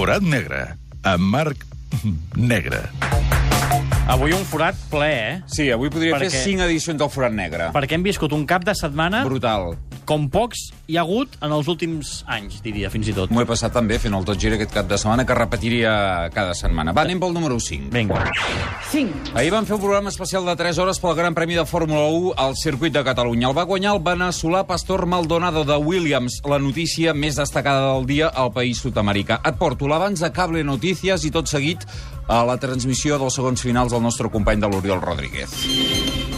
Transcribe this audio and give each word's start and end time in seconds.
Forat 0.00 0.24
negre, 0.24 0.62
amb 1.04 1.26
Marc 1.28 1.66
Negre. 2.32 3.09
Avui 4.10 4.32
un 4.34 4.42
forat 4.42 4.74
ple, 4.90 5.06
eh? 5.06 5.34
Sí, 5.46 5.68
avui 5.70 5.86
podria 5.88 6.16
Perquè- 6.16 6.30
fer 6.32 6.42
5 6.42 6.64
edicions 6.66 6.98
del 6.98 7.10
Forat 7.10 7.30
Negre. 7.32 7.68
Perquè 7.70 7.94
hem 7.94 8.02
viscut 8.02 8.32
un 8.34 8.44
cap 8.44 8.64
de 8.64 8.74
setmana 8.74 9.22
Brutal. 9.24 9.76
com 10.04 10.28
pocs 10.28 10.72
hi 10.88 10.96
ha 10.96 11.02
hagut 11.02 11.36
en 11.40 11.52
els 11.52 11.68
últims 11.68 12.24
anys, 12.26 12.60
diria, 12.60 12.90
fins 12.90 13.06
i 13.06 13.12
tot. 13.14 13.30
M'ho 13.30 13.42
he 13.42 13.46
passat 13.46 13.72
també 13.72 14.00
fent 14.00 14.12
el 14.12 14.24
tot 14.24 14.36
gira 14.36 14.56
aquest 14.56 14.72
cap 14.74 14.88
de 14.88 14.98
setmana 14.98 15.24
que 15.24 15.32
repetiria 15.38 16.28
cada 16.34 16.54
setmana. 16.54 16.92
Va, 16.92 17.02
anem 17.02 17.20
pel 17.20 17.32
número 17.32 17.60
5. 17.60 17.92
Vinga. 17.92 18.24
Ahir 19.36 19.52
vam 19.52 19.64
fer 19.64 19.74
un 19.76 19.80
programa 19.80 20.08
especial 20.08 20.44
de 20.44 20.56
3 20.56 20.78
hores 20.78 20.98
pel 20.98 21.14
Gran 21.14 21.32
Premi 21.32 21.54
de 21.54 21.64
Fórmula 21.64 22.08
1 22.10 22.34
al 22.36 22.56
circuit 22.56 22.92
de 22.92 23.04
Catalunya. 23.04 23.46
El 23.46 23.56
va 23.56 23.62
guanyar 23.62 23.94
el 23.94 24.02
veneçolà 24.02 24.66
Pastor 24.66 25.06
Maldonado 25.06 25.62
de 25.64 25.76
Williams, 25.76 26.40
la 26.44 26.58
notícia 26.58 27.14
més 27.14 27.36
destacada 27.36 27.94
del 27.94 28.06
dia 28.06 28.26
al 28.26 28.50
país 28.52 28.78
sud-americà. 28.82 29.40
Et 29.46 29.54
porto 29.54 29.86
l'abans 29.86 30.18
de 30.18 30.32
Cable 30.32 30.64
Notícies 30.64 31.24
i 31.24 31.30
tot 31.30 31.46
seguit 31.46 31.86
a 32.30 32.44
la 32.46 32.56
transmissió 32.62 33.18
dels 33.18 33.34
segons 33.34 33.62
finals 33.64 33.90
del 33.90 34.02
nostre 34.04 34.30
company 34.30 34.60
de 34.62 34.68
l'Oriol 34.70 35.02
Rodríguez. 35.02 35.50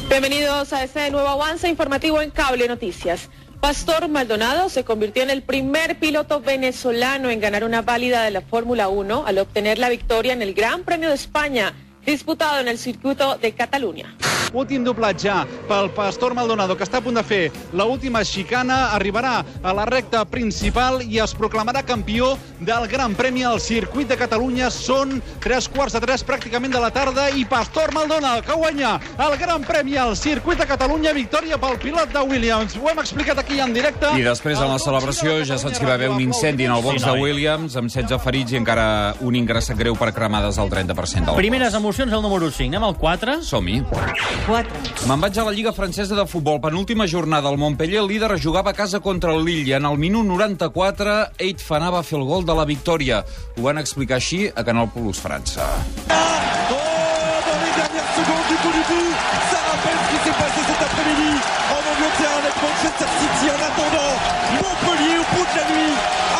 Bienvenidos 0.08 0.72
a 0.72 0.84
este 0.84 1.10
nuevo 1.10 1.28
avance 1.28 1.68
informativo 1.68 2.22
en 2.22 2.30
Cable 2.30 2.66
Noticias. 2.66 3.28
Pastor 3.60 4.08
Maldonado 4.08 4.70
se 4.70 4.84
convirtió 4.84 5.22
en 5.22 5.28
el 5.28 5.42
primer 5.42 5.98
piloto 5.98 6.40
venezolano 6.40 7.28
en 7.28 7.40
ganar 7.40 7.62
una 7.62 7.82
válida 7.82 8.24
de 8.24 8.30
la 8.30 8.40
Fórmula 8.40 8.88
1 8.88 9.24
al 9.26 9.38
obtener 9.38 9.78
la 9.78 9.90
victoria 9.90 10.32
en 10.32 10.40
el 10.40 10.54
Gran 10.54 10.82
Premio 10.82 11.10
de 11.10 11.14
España, 11.14 11.74
disputado 12.06 12.58
en 12.58 12.68
el 12.68 12.78
circuito 12.78 13.36
de 13.36 13.52
Cataluña. 13.52 14.16
Últim 14.52 14.84
doblatge 14.84 15.32
pel 15.68 15.88
Pastor 15.96 16.34
Maldonado, 16.36 16.74
que 16.76 16.84
està 16.84 17.00
a 17.00 17.04
punt 17.04 17.16
de 17.16 17.22
fer 17.24 17.46
la 17.72 17.86
última 17.88 18.20
xicana, 18.20 18.90
arribarà 18.92 19.38
a 19.40 19.72
la 19.72 19.86
recta 19.88 20.26
principal 20.28 21.00
i 21.06 21.22
es 21.24 21.32
proclamarà 21.32 21.80
campió 21.88 22.34
del 22.64 22.86
Gran 22.88 23.14
Premi 23.14 23.42
al 23.44 23.60
circuit 23.60 24.08
de 24.08 24.16
Catalunya. 24.16 24.70
Són 24.70 25.20
tres 25.42 25.68
quarts 25.68 25.94
de 25.96 26.00
tres 26.04 26.22
pràcticament 26.26 26.72
de 26.72 26.80
la 26.80 26.90
tarda 26.94 27.28
i 27.36 27.44
Pastor 27.48 27.92
Maldonado, 27.94 28.42
que 28.46 28.54
guanya 28.54 28.94
el 29.18 29.36
Gran 29.40 29.62
Premi 29.66 29.96
al 29.96 30.16
circuit 30.16 30.58
de 30.58 30.66
Catalunya, 30.66 31.12
victòria 31.12 31.58
pel 31.58 31.78
pilot 31.82 32.12
de 32.14 32.22
Williams. 32.28 32.76
Ho 32.80 32.88
hem 32.90 32.98
explicat 33.02 33.38
aquí 33.42 33.58
en 33.60 33.74
directe. 33.74 34.12
I 34.18 34.22
després, 34.26 34.58
en 34.62 34.70
la 34.72 34.78
celebració, 34.82 35.38
ja 35.44 35.58
saps 35.58 35.78
que 35.78 35.84
hi 35.84 35.88
va 35.90 35.94
haver 35.98 36.10
un 36.10 36.20
incendi 36.20 36.64
en 36.68 36.72
el 36.76 36.82
box 36.82 37.02
Sí, 37.02 37.08
de. 37.10 37.20
Williams, 37.22 37.76
amb 37.76 37.90
16 37.90 38.20
ferits 38.22 38.52
i 38.52 38.60
encara 38.60 39.14
un 39.20 39.34
ingressat 39.36 39.76
greu 39.78 39.96
per 39.98 40.12
cremades 40.14 40.58
al 40.58 40.70
30% 40.70 41.26
del 41.32 41.36
Primeres 41.40 41.74
emocions 41.74 42.12
al 42.12 42.22
número 42.22 42.50
5. 42.50 42.68
Anem 42.72 42.84
al 42.84 42.96
4. 42.96 43.40
Som-hi. 43.42 43.82
4. 44.46 45.06
Me'n 45.08 45.20
vaig 45.22 45.38
a 45.38 45.44
la 45.48 45.52
Lliga 45.52 45.72
Francesa 45.72 46.14
de 46.14 46.26
Futbol. 46.26 46.60
Penúltima 46.60 47.06
jornada, 47.08 47.50
el 47.50 47.58
Montpellier, 47.58 48.02
líder, 48.02 48.36
jugava 48.42 48.70
a 48.70 48.74
casa 48.74 49.00
contra 49.00 49.32
el 49.34 49.44
Lille. 49.44 49.74
En 49.76 49.86
el 49.86 49.98
minut 49.98 50.24
94, 50.26 51.32
Eit 51.38 51.60
Fanà 51.62 51.90
va 51.92 52.02
fer 52.06 52.18
el 52.18 52.24
gol 52.28 52.44
de 52.46 52.51
la 52.54 52.64
victòria. 52.64 53.22
Ho 53.56 53.62
van 53.66 53.78
explicar 53.82 54.16
així 54.20 54.50
a 54.54 54.62
Canal 54.64 54.88
Plus 54.94 55.18
França. 55.20 55.66
Oh, 56.08 56.76
dans 57.48 57.60
les 57.64 57.74
dernières 57.76 58.10
secondes 58.16 58.46
du 58.50 58.56
bout 58.62 58.74
du 58.76 58.84
bout, 58.90 59.12
ça 59.50 59.60
rappelle 59.70 59.98
ce 60.02 60.08
qui 60.12 60.18
s'est 60.24 60.38
passé 60.38 60.60
cet 60.70 60.80
après-midi 60.88 61.32
en 61.72 61.80
Angleterre 61.92 62.36
avec 62.42 62.54
Manchester 62.62 63.08
City 63.20 63.46
en 63.52 63.60
attendant 63.68 64.12
Montpellier 64.60 65.16
au 65.22 65.26
bout 65.32 65.46
de 65.48 65.54
la 65.58 65.66
nuit, 65.72 65.94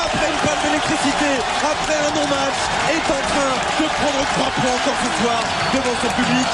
après 0.04 0.26
une 0.32 0.40
panne 0.44 0.60
d'électricité, 0.64 1.30
après 1.64 1.98
un 2.06 2.12
non-match, 2.16 2.60
est 2.92 3.06
en 3.08 3.22
train 3.32 3.52
de 3.80 3.86
prendre 3.98 4.22
trois 4.36 4.52
points 4.56 4.76
encore 4.76 4.98
ce 5.04 5.10
soir 5.20 5.40
devant 5.72 5.96
son 6.02 6.12
public. 6.20 6.48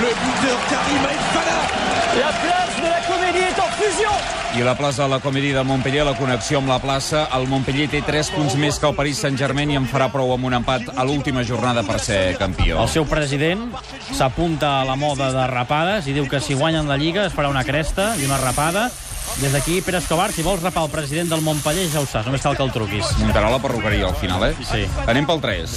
Le 0.00 0.10
buteur 0.22 0.58
Karim 0.70 1.02
Aïfana 1.10 1.49
I 4.60 4.62
la 4.62 4.74
plaça 4.76 5.06
de 5.06 5.08
la 5.08 5.22
Comèdia 5.24 5.54
del 5.56 5.64
Montpellier, 5.64 6.02
la 6.04 6.12
connexió 6.18 6.58
amb 6.58 6.68
la 6.68 6.76
plaça, 6.82 7.22
el 7.32 7.46
Montpellier 7.48 7.86
té 7.88 8.02
3 8.04 8.28
punts 8.34 8.58
més 8.60 8.76
que 8.76 8.84
el 8.90 8.92
Paris 8.98 9.22
Saint-Germain 9.24 9.70
i 9.72 9.78
en 9.78 9.86
farà 9.88 10.10
prou 10.12 10.34
amb 10.34 10.44
un 10.44 10.58
empat 10.58 10.90
a 10.92 11.06
l'última 11.08 11.40
jornada 11.48 11.80
per 11.86 11.96
ser 12.04 12.36
campió. 12.36 12.76
El 12.82 12.90
seu 12.92 13.06
president 13.08 13.70
s'apunta 14.12 14.74
a 14.82 14.84
la 14.84 14.98
moda 15.00 15.30
de 15.32 15.46
rapades 15.48 16.10
i 16.10 16.12
diu 16.12 16.28
que 16.28 16.42
si 16.44 16.58
guanyen 16.60 16.92
la 16.92 16.98
Lliga 17.00 17.24
es 17.24 17.32
farà 17.32 17.48
una 17.48 17.64
cresta 17.64 18.10
i 18.20 18.28
una 18.28 18.36
rapada. 18.42 18.90
Des 19.38 19.52
d'aquí, 19.54 19.80
Pere 19.80 19.98
Escobar, 20.02 20.32
si 20.34 20.42
vols 20.44 20.60
rapar 20.60 20.82
el 20.84 20.90
president 20.92 21.30
del 21.30 21.40
Montpellier, 21.40 21.86
ja 21.88 22.02
ho 22.02 22.06
saps, 22.08 22.26
només 22.26 22.42
cal 22.44 22.56
que 22.58 22.64
el 22.66 22.72
truquis. 22.74 23.12
Muntarà 23.22 23.48
la 23.48 23.60
perruqueria 23.62 24.08
al 24.08 24.16
final, 24.20 24.42
eh? 24.50 24.66
Sí. 24.68 24.82
Anem 25.08 25.24
pel 25.28 25.40
3. 25.40 25.76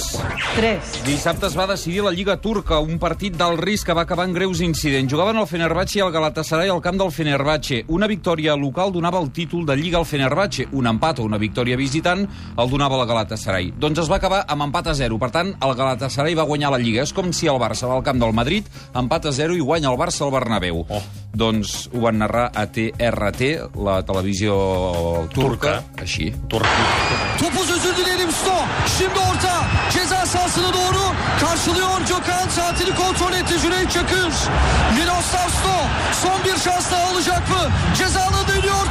3. 0.56 0.90
Dissabte 1.06 1.48
es 1.48 1.56
va 1.56 1.64
decidir 1.70 2.02
la 2.04 2.12
Lliga 2.12 2.36
Turca, 2.42 2.80
un 2.84 2.98
partit 3.00 3.38
del 3.40 3.56
risc 3.56 3.88
que 3.88 3.96
va 3.96 4.04
acabar 4.04 4.26
en 4.28 4.34
greus 4.36 4.60
incidents. 4.60 5.08
Jugaven 5.12 5.40
el 5.40 5.48
Fenerbahçe 5.48 6.00
i 6.00 6.04
el 6.04 6.12
Galatasaray 6.12 6.68
al 6.74 6.82
camp 6.84 7.00
del 7.00 7.14
Fenerbahçe. 7.14 7.84
Una 7.88 8.10
victòria 8.10 8.56
local 8.56 8.92
donava 8.92 9.22
el 9.22 9.32
títol 9.32 9.64
de 9.64 9.78
Lliga 9.80 10.02
al 10.02 10.08
Fenerbahçe. 10.08 10.68
Un 10.72 10.90
empat 10.92 11.24
o 11.24 11.28
una 11.30 11.40
victòria 11.40 11.80
visitant 11.80 12.26
el 12.28 12.70
donava 12.70 13.00
el 13.00 13.08
Galatasaray. 13.08 13.72
Doncs 13.80 14.04
es 14.04 14.12
va 14.12 14.20
acabar 14.20 14.44
amb 14.48 14.68
empat 14.68 14.92
a 14.92 14.98
0. 15.00 15.18
Per 15.18 15.32
tant, 15.32 15.54
el 15.56 15.76
Galatasaray 15.78 16.36
va 16.36 16.48
guanyar 16.48 16.74
la 16.74 16.82
Lliga. 16.82 17.08
És 17.08 17.16
com 17.16 17.32
si 17.32 17.48
el 17.48 17.62
Barça 17.62 17.88
va 17.88 17.96
al 17.96 18.04
camp 18.04 18.20
del 18.20 18.36
Madrid, 18.36 18.68
empat 18.92 19.30
a 19.30 19.32
0 19.32 19.56
i 19.56 19.64
guanya 19.64 19.94
el 19.94 20.00
Barça 20.00 20.26
al 20.26 20.34
Bernabéu. 20.34 20.84
Oh. 20.88 21.23
Doncs 21.34 21.88
ho 21.92 22.00
van 22.04 22.18
narrar 22.22 22.50
a 22.54 22.66
TRT, 22.70 23.40
la 23.86 23.96
televisió 24.06 24.54
turca, 25.34 25.34
Turca. 25.34 25.74
així. 26.02 26.32
Topuz 27.38 27.70
özür 27.70 27.96
dilerim 27.96 28.30
Sto. 28.32 28.56
Şimdi 28.98 29.18
orta. 29.18 29.54
Ceza 29.92 30.26
sahasına 30.26 30.72
doğru 30.72 31.02
karşılıyor 31.40 31.98
Gökhan. 32.08 32.48
Saatini 32.48 32.94
kontrol 32.94 33.32
etti 33.32 33.54
Cüneyt 33.62 33.90
Çakır. 33.92 34.32
Miroslav 34.96 35.48
Sto. 35.58 35.76
Son 36.22 36.44
bir 36.44 36.58
şans 36.60 36.92
daha 36.92 37.04
alacak 37.12 37.50
mı? 37.50 37.62
Cezalı 37.98 38.48
dönüyor 38.48 38.83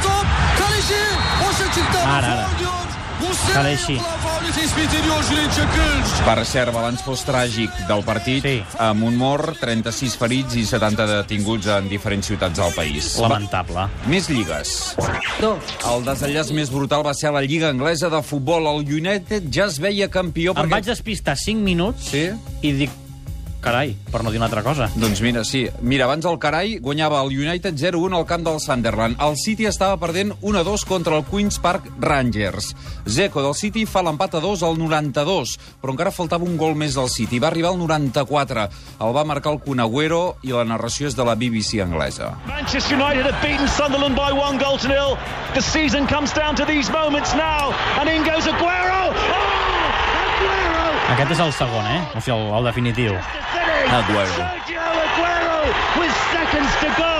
Cüneyt 3.54 3.78
Çakır. 5.56 6.24
Per 6.26 6.44
cert, 6.44 6.74
balanç 6.74 7.00
post-tràgic 7.06 7.70
del 7.88 8.02
partit, 8.04 8.42
Sí. 8.42 8.62
amb 8.78 9.02
un 9.04 9.14
mort, 9.16 9.60
36 9.60 10.16
ferits 10.18 10.54
i 10.56 10.64
70 10.66 11.06
detinguts 11.06 11.66
en 11.66 11.88
diferents 11.88 12.26
ciutats 12.26 12.58
del 12.58 12.72
país. 12.74 13.16
Lamentable. 13.18 13.86
Més 14.06 14.28
lligues. 14.28 14.96
2. 15.40 15.58
El 15.94 16.04
desenllaç 16.04 16.50
més 16.52 16.70
brutal 16.70 17.06
va 17.06 17.14
ser 17.14 17.28
a 17.28 17.32
la 17.32 17.40
Lliga 17.42 17.68
Anglesa 17.68 18.08
de 18.10 18.22
Futbol. 18.22 18.66
El 18.66 18.92
United 18.94 19.42
ja 19.52 19.66
es 19.66 19.78
veia 19.78 20.08
campió 20.10 20.50
Em 20.50 20.56
perquè... 20.56 20.70
vaig 20.70 20.84
despistar 20.84 21.36
5 21.36 21.62
minuts 21.62 22.10
Sí? 22.10 22.30
i 22.62 22.72
dic, 22.72 22.90
carai, 23.64 23.94
per 24.12 24.20
no 24.22 24.30
dir 24.30 24.38
una 24.38 24.46
altra 24.50 24.62
cosa. 24.62 24.90
Doncs 24.94 25.22
mira, 25.24 25.42
sí. 25.48 25.64
Mira, 25.80 26.04
abans 26.04 26.26
el 26.28 26.38
Carai 26.38 26.76
guanyava 26.84 27.22
el 27.24 27.32
United 27.32 27.74
0-1 27.80 28.18
al 28.18 28.26
camp 28.28 28.44
del 28.44 28.60
Sunderland. 28.60 29.16
El 29.24 29.38
City 29.40 29.66
estava 29.66 29.96
perdent 30.00 30.34
1-2 30.42 30.84
contra 30.84 31.16
el 31.16 31.24
Queen's 31.24 31.58
Park 31.58 31.88
Rangers. 31.98 32.74
Zeco 33.08 33.42
del 33.42 33.56
City 33.56 33.86
fa 33.88 34.02
l'empat 34.04 34.36
a 34.36 34.42
2 34.44 34.62
al 34.68 34.76
92, 34.78 35.56
però 35.80 35.94
encara 35.94 36.12
faltava 36.14 36.44
un 36.44 36.58
gol 36.60 36.76
més 36.76 36.98
del 36.98 37.08
City. 37.08 37.40
Va 37.40 37.48
arribar 37.48 37.72
al 37.72 37.80
94. 37.80 38.68
El 39.00 39.16
va 39.16 39.24
marcar 39.24 39.54
el 39.54 39.62
Kun 39.64 39.80
Agüero 39.80 40.36
i 40.44 40.52
la 40.52 40.66
narració 40.68 41.08
és 41.08 41.16
de 41.16 41.24
la 41.24 41.34
BBC 41.34 41.80
anglesa. 41.84 42.34
Manchester 42.46 42.98
United 43.00 43.24
have 43.30 43.40
beaten 43.40 43.68
Sunderland 43.68 44.16
by 44.16 44.32
one 44.36 44.60
goal 44.60 44.78
to 44.78 44.88
nil. 44.88 45.16
The 45.54 45.62
season 45.62 46.06
comes 46.06 46.32
down 46.34 46.54
to 46.56 46.64
these 46.68 46.92
moments 46.92 47.32
now, 47.34 47.72
and 48.00 48.10
in 48.10 48.24
goes 48.28 48.44
Aguero. 48.44 49.08
Oh, 49.08 49.12
Aguero! 49.12 49.53
Aquest 51.12 51.30
és 51.36 51.40
el 51.44 51.52
segon, 51.52 51.86
eh? 51.86 52.00
O 52.16 52.20
sigui, 52.20 52.36
el, 52.38 52.54
el 52.58 52.68
definitiu. 52.70 53.16
Aguero. 53.94 54.32
Sergio 54.34 54.84
Aguero, 55.04 55.58
with 56.00 56.14
seconds 56.32 56.72
to 56.80 56.88
go, 56.96 57.14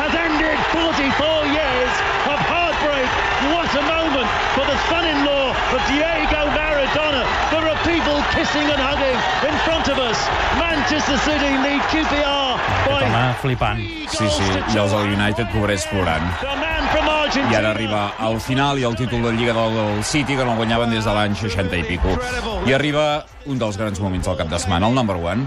has 0.00 0.12
ended 0.16 0.56
44 0.72 1.44
years 1.52 1.92
of 2.32 2.38
heartbreak. 2.48 3.10
What 3.52 3.68
a 3.76 3.84
moment 3.84 4.28
for 4.56 4.64
the 4.64 4.78
son-in-law 4.88 5.52
of 5.76 5.80
Diego 5.92 6.40
Maradona. 6.56 7.22
There 7.52 7.66
are 7.68 7.78
people 7.84 8.16
kissing 8.32 8.66
and 8.66 8.80
hugging 8.80 9.18
in 9.44 9.54
front 9.68 9.86
of 9.92 9.98
us. 10.00 10.18
Manchester 10.56 11.18
City 11.28 11.52
lead 11.62 11.82
QPR 11.92 12.56
by 12.88 13.04
Home, 13.04 13.34
flipant. 13.44 13.78
Sí, 14.08 14.26
sí, 14.26 14.48
i 14.74 14.80
els 14.80 14.90
del 14.96 15.12
United 15.14 15.52
pobrets 15.52 15.86
plorant. 15.92 16.26
The 16.40 16.56
man 16.56 16.88
from. 16.90 17.17
I 17.36 17.54
ara 17.54 17.70
arriba 17.70 18.14
al 18.18 18.40
final 18.40 18.78
i 18.80 18.84
el 18.88 18.96
títol 18.96 19.22
de 19.22 19.32
Lliga 19.36 19.52
del, 19.52 20.02
City, 20.04 20.36
que 20.36 20.44
no 20.44 20.56
guanyaven 20.56 20.90
des 20.90 21.04
de 21.04 21.12
l'any 21.14 21.36
60 21.36 21.76
i 21.76 21.84
pico. 21.84 22.16
I 22.66 22.72
arriba 22.72 23.26
un 23.46 23.58
dels 23.60 23.76
grans 23.80 24.00
moments 24.00 24.26
del 24.28 24.36
cap 24.36 24.48
de 24.48 24.58
setmana, 24.58 24.88
el 24.88 24.94
number 24.94 25.16
one. 25.16 25.46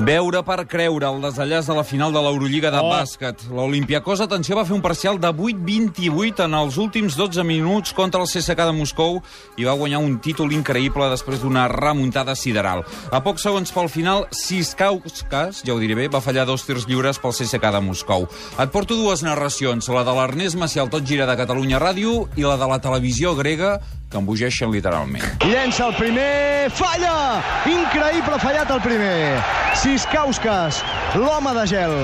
Veure 0.00 0.40
per 0.46 0.62
creure 0.64 1.04
el 1.10 1.18
desenllaç 1.20 1.66
de 1.68 1.74
la 1.76 1.82
final 1.84 2.12
de 2.14 2.20
l'Eurolliga 2.24 2.70
de 2.72 2.78
Oh. 2.80 2.88
bàsquet. 2.88 3.42
L'Olimpiakos, 3.52 4.20
atenció, 4.24 4.56
va 4.56 4.64
fer 4.64 4.72
un 4.74 4.80
parcial 4.80 5.18
de 5.20 5.28
8-28 5.28 6.44
en 6.46 6.54
els 6.54 6.78
últims 6.78 7.16
12 7.16 7.44
minuts 7.44 7.92
contra 7.92 8.20
el 8.22 8.26
CSKA 8.26 8.66
de 8.66 8.72
Moscou 8.72 9.20
i 9.58 9.64
va 9.64 9.74
guanyar 9.76 9.98
un 10.00 10.18
títol 10.18 10.52
increïble 10.52 11.10
després 11.10 11.42
d'una 11.42 11.68
remuntada 11.68 12.34
sideral. 12.34 12.82
A 13.12 13.20
pocs 13.22 13.42
segons 13.42 13.70
pel 13.72 13.90
final, 13.90 14.26
Siskauskas, 14.30 15.62
ja 15.66 15.74
ho 15.74 15.78
diré 15.78 15.94
bé, 15.94 16.08
va 16.08 16.22
fallar 16.22 16.46
dos 16.46 16.64
tirs 16.64 16.86
lliures 16.88 17.18
pel 17.18 17.32
CSKA 17.36 17.70
de 17.72 17.80
Moscou. 17.80 18.26
Et 18.58 18.70
porto 18.70 18.96
dues 18.96 19.22
narracions, 19.22 19.79
la 19.88 20.02
de 20.04 20.12
l'Ernest 20.12 20.58
Macià 20.60 20.82
al 20.82 20.90
Tot 20.92 21.06
Gira 21.06 21.24
de 21.26 21.36
Catalunya 21.38 21.78
Ràdio 21.80 22.26
i 22.36 22.44
la 22.44 22.56
de 22.60 22.66
la 22.68 22.78
televisió 22.82 23.32
grega, 23.38 23.78
que 24.10 24.18
embogeixen 24.18 24.72
literalment. 24.74 25.24
Llença 25.46 25.86
el 25.86 25.94
primer, 25.94 26.68
falla! 26.74 27.40
Increïble 27.70 28.40
fallat 28.42 28.70
el 28.74 28.82
primer. 28.84 29.38
Siskauskas, 29.80 30.82
l'home 31.14 31.54
de 31.56 31.66
gel, 31.70 31.96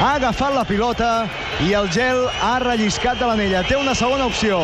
ha 0.00 0.14
agafat 0.14 0.54
la 0.54 0.64
pilota 0.64 1.10
i 1.66 1.74
el 1.76 1.90
gel 1.92 2.24
ha 2.40 2.56
relliscat 2.62 3.20
de 3.20 3.28
l'anella. 3.28 3.66
Té 3.68 3.76
una 3.76 3.94
segona 3.98 4.30
opció. 4.30 4.62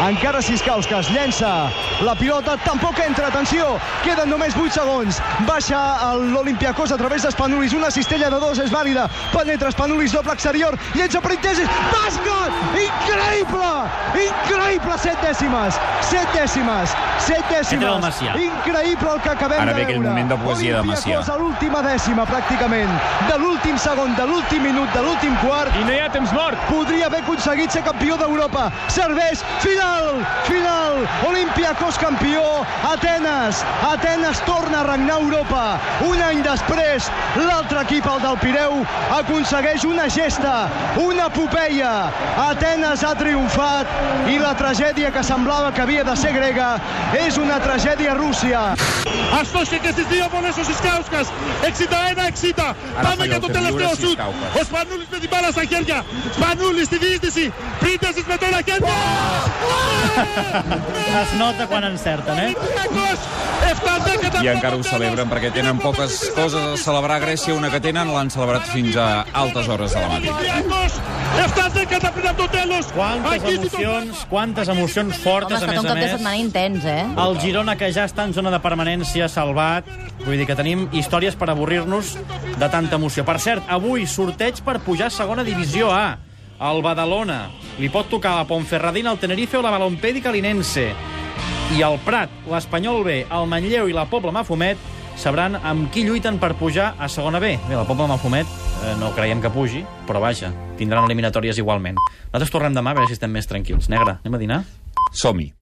Encara 0.00 0.40
Siskauskas 0.42 1.10
llença 1.12 1.68
la 2.02 2.14
pilota, 2.18 2.56
tampoc 2.64 2.98
entra, 3.04 3.28
atenció, 3.28 3.76
queden 4.02 4.30
només 4.32 4.56
8 4.58 4.72
segons. 4.74 5.20
Baixa 5.46 5.78
l'Olimpiakos 6.18 6.90
a 6.92 6.98
través 6.98 7.22
d'Espanulis, 7.22 7.74
una 7.76 7.90
cistella 7.90 8.30
de 8.32 8.40
dos 8.42 8.58
és 8.58 8.72
vàlida, 8.72 9.06
penetra 9.30 9.68
Espanulis, 9.70 10.12
doble 10.12 10.32
exterior, 10.34 10.74
llença 10.96 11.20
per 11.22 11.36
Intesis, 11.36 11.68
bàsquet! 11.92 12.58
Increïble! 12.82 13.70
Increïble, 14.24 14.98
set 14.98 15.22
dècimes, 15.22 15.78
set 16.08 16.26
dècimes, 16.34 16.96
set 17.22 17.44
dècimes. 17.52 18.02
Increïble 18.42 19.12
el 19.12 19.20
que 19.22 19.30
acabem 19.30 19.60
Ara 19.60 19.72
de 19.72 19.76
ve 19.78 19.82
aquell 19.86 20.00
veure. 20.00 20.08
moment 20.08 20.28
de 20.32 20.36
poesia 20.42 20.76
de 20.80 20.82
Macià. 20.82 21.20
Olympiacos 21.20 21.28
a 21.28 21.38
l'última 21.38 21.82
dècima, 21.86 22.26
pràcticament, 22.26 22.90
de 23.28 23.38
l'últim 23.38 23.78
segon, 23.78 24.16
de 24.18 24.26
l'últim 24.26 24.62
minut, 24.66 24.90
de 24.96 25.02
l'últim 25.06 25.36
quart, 25.44 25.70
I 25.78 25.84
no 25.84 25.92
hi 25.94 26.00
ha 26.00 26.10
temps 26.10 26.32
mort. 26.32 26.58
podria 26.68 27.06
haver 27.06 27.22
aconseguit 27.22 27.70
ser 27.70 27.82
campió 27.86 28.16
d'Europa. 28.16 28.70
Serveix, 28.88 29.44
final, 29.81 30.25
final, 30.45 31.07
Olympiacos 31.27 31.97
campió, 31.97 32.41
Atenes, 32.83 33.63
Atenes 33.81 34.41
torna 34.45 34.81
a 34.81 34.83
regnar 34.83 35.17
a 35.17 35.19
Europa. 35.19 35.79
Un 36.05 36.21
any 36.21 36.41
després, 36.43 37.09
l'altre 37.35 37.81
equip, 37.81 38.05
el 38.05 38.21
del 38.21 38.37
Pireu, 38.43 38.85
aconsegueix 39.17 39.85
una 39.85 40.07
gesta, 40.09 40.69
una 40.97 41.27
epopeia. 41.27 41.93
Atenes 42.47 43.03
ha 43.03 43.13
triomfat 43.17 44.29
i 44.29 44.37
la 44.39 44.53
tragèdia 44.57 45.11
que 45.11 45.23
semblava 45.23 45.73
que 45.73 45.81
havia 45.81 46.03
de 46.03 46.15
ser 46.15 46.33
grega 46.33 46.75
és 47.25 47.37
una 47.37 47.59
tragèdia 47.63 48.13
a 48.13 48.17
Rússia. 48.17 48.75
A 49.33 49.43
što 49.45 49.65
će 49.65 49.79
se 49.95 50.03
zdio 50.03 50.29
ponesu 50.29 50.63
Siskauskas. 50.65 51.27
Eksita 51.67 51.97
jedna, 52.07 52.27
eksita. 52.27 52.75
Ara 52.97 53.09
Πάμε 53.09 53.15
falla 53.15 53.25
για 53.25 53.35
el 53.35 53.41
το 53.41 53.47
que 53.47 53.53
τελευταίο 53.53 53.89
viure 53.89 54.01
σουτ. 54.01 54.19
Siskauskas. 54.19 54.59
Ο 54.59 54.63
Σπανούλης 54.63 55.07
με 55.11 55.17
την 55.17 55.29
μπάλα 55.31 55.51
στα 55.51 55.63
χέρια. 55.71 56.05
Σπανούλης 56.35 56.85
στη 56.85 56.97
διείσδυση. 56.97 57.53
Πρίτεσης 57.79 58.25
με 58.29 58.37
το 58.37 58.45
ένα 58.45 58.61
χέρια. 58.67 58.93
es 61.22 61.32
nota 61.38 61.66
quan 61.66 61.84
encerten, 61.84 62.38
eh? 62.38 62.54
I 64.42 64.48
encara 64.50 64.76
ho 64.76 64.82
celebren 64.84 65.30
perquè 65.30 65.52
tenen 65.54 65.78
poques 65.80 66.18
coses 66.36 66.60
a 66.60 66.76
celebrar 66.80 67.20
a 67.20 67.22
Grècia, 67.22 67.54
una 67.54 67.70
que 67.72 67.80
tenen 67.84 68.10
l'han 68.12 68.30
celebrat 68.32 68.66
fins 68.72 68.96
a 68.98 69.24
altes 69.32 69.68
hores 69.70 69.94
de 69.94 70.00
la 70.02 70.08
matí. 70.10 70.28
Quantes 72.92 73.44
emocions, 73.54 74.24
quantes 74.28 74.68
emocions 74.68 75.20
fortes, 75.22 75.62
Home, 75.62 75.64
a 75.64 75.70
més 75.70 75.78
a 75.78 75.78
més. 75.78 75.78
Home, 75.78 75.86
un 75.86 75.88
cap 75.88 76.02
de 76.02 76.10
setmana 76.16 76.36
intens, 76.42 76.84
eh? 76.84 77.06
El 77.26 77.38
Girona, 77.40 77.76
que 77.80 77.92
ja 77.94 78.04
està 78.08 78.26
en 78.28 78.34
zona 78.36 78.50
de 78.52 78.60
permanència, 78.64 79.28
salvat. 79.32 79.88
Vull 80.26 80.36
dir 80.42 80.48
que 80.50 80.58
tenim 80.58 80.88
històries 80.92 81.38
per 81.38 81.48
avorrir-nos 81.54 82.16
de 82.58 82.68
tanta 82.68 82.98
emoció. 83.00 83.24
Per 83.24 83.38
cert, 83.40 83.64
avui 83.72 84.04
sorteig 84.06 84.60
per 84.66 84.80
pujar 84.84 85.08
a 85.08 85.14
segona 85.14 85.46
divisió 85.46 85.90
A. 85.94 86.18
El 86.62 86.82
Badalona. 86.84 87.50
Li 87.82 87.88
pot 87.90 88.06
tocar 88.12 88.36
la 88.36 88.46
Ponferradina, 88.46 89.10
el 89.10 89.18
Tenerife 89.18 89.58
o 89.58 89.62
la 89.64 89.72
Balompèdica 89.74 90.30
Linense. 90.30 90.92
I 91.74 91.82
el 91.82 91.96
Prat, 92.04 92.30
l'Espanyol 92.50 93.02
B, 93.06 93.22
el 93.26 93.48
Manlleu 93.50 93.88
i 93.90 93.96
la 93.96 94.04
Pobla 94.10 94.34
Mafumet 94.34 94.78
sabran 95.18 95.56
amb 95.58 95.88
qui 95.92 96.04
lluiten 96.06 96.38
per 96.40 96.54
pujar 96.60 96.92
a 96.98 97.08
segona 97.08 97.40
B. 97.42 97.56
Bé, 97.68 97.74
la 97.74 97.86
Pobla 97.88 98.06
Mafumet 98.10 98.46
eh, 98.46 98.94
no 99.00 99.10
creiem 99.16 99.42
que 99.42 99.50
pugi, 99.52 99.82
però 100.08 100.22
vaja, 100.22 100.52
tindran 100.78 101.08
eliminatòries 101.08 101.58
igualment. 101.58 101.98
Nosaltres 102.28 102.54
tornem 102.54 102.78
demà 102.78 102.94
a 102.94 103.00
veure 103.00 103.10
si 103.10 103.18
estem 103.18 103.32
més 103.32 103.50
tranquils. 103.50 103.90
Negre, 103.92 104.20
anem 104.22 104.38
a 104.38 104.42
dinar? 104.46 104.62
Som-hi. 105.12 105.52